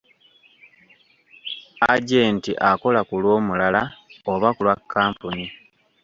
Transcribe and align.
Agenti 1.93 2.51
akola 2.69 3.01
ku 3.07 3.15
lw'omulala 3.21 3.81
oba 4.33 4.49
ku 4.55 4.61
lwa 4.65 4.75
kkampuni. 4.79 5.45